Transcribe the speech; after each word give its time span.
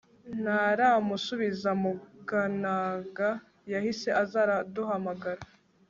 ntaramusubiza 0.41 1.69
muganaga 1.81 3.29
yahise 3.71 4.09
aza 4.21 4.37
araduhamagara 4.45 5.41